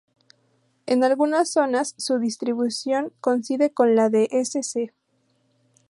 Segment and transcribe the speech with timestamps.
[0.87, 4.63] En algunas zonas su distribución coincide con la de "S.
[4.63, 4.95] c.